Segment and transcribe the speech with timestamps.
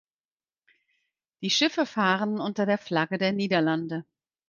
[1.43, 4.03] Die Schiffe fahren unter der Flagge der Niederlande.